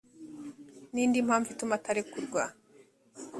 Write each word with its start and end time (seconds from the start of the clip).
ni 0.91 1.01
indi 1.05 1.19
mpamvu 1.27 1.47
ituma 1.51 1.73
atarekurwa 1.79 2.43